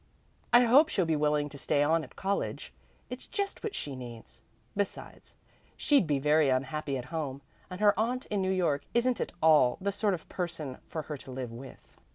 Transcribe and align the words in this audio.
I 0.51 0.61
hope 0.61 0.89
she'll 0.89 1.05
be 1.05 1.15
willing 1.15 1.47
to 1.49 1.59
stay 1.59 1.83
on 1.83 2.03
at 2.03 2.15
college. 2.15 2.73
It's 3.11 3.27
just 3.27 3.63
what 3.63 3.75
she 3.75 3.95
needs. 3.95 4.41
Besides, 4.75 5.35
she'd 5.77 6.07
be 6.07 6.17
very 6.17 6.49
unhappy 6.49 6.97
at 6.97 7.05
home, 7.13 7.43
and 7.69 7.79
her 7.81 7.93
aunt 7.99 8.25
in 8.31 8.41
New 8.41 8.49
York 8.49 8.81
isn't 8.95 9.21
at 9.21 9.31
all 9.43 9.77
the 9.79 9.91
sort 9.91 10.15
of 10.15 10.27
person 10.27 10.79
for 10.89 11.03
her 11.03 11.17
to 11.17 11.29
live 11.29 11.51
with." 11.51 11.99